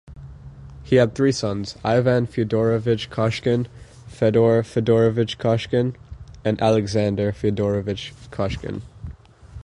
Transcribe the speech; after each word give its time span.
He 0.83 0.95
had 0.95 1.13
three 1.13 1.31
sons: 1.31 1.75
Ivan 1.83 2.25
Fyodorovich 2.25 3.11
Koshkin, 3.11 3.67
Fedor 4.07 4.63
Fedorovich 4.63 5.37
Koshkin, 5.37 5.93
and 6.43 6.59
Alexander 6.59 7.31
Fyodorovich 7.31 8.11
Koshkin. 8.31 8.81